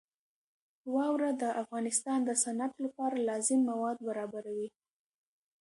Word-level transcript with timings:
واوره 0.93 1.31
د 1.41 1.43
افغانستان 1.61 2.19
د 2.25 2.31
صنعت 2.43 2.73
لپاره 2.85 3.25
لازم 3.29 3.59
مواد 3.69 3.97
برابروي. 4.07 4.69